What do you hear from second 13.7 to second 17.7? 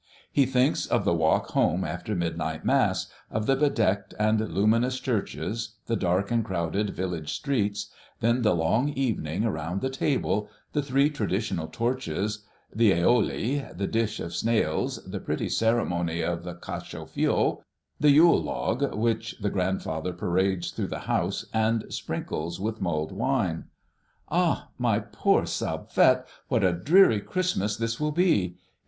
the dish of snails, the pretty ceremony of the cacho fio,